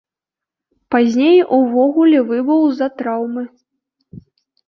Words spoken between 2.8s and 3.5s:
траўмы.